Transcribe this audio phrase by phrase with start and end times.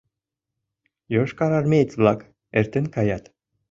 [1.13, 2.19] Йошкарармеец-влак
[2.59, 3.23] эртен каят.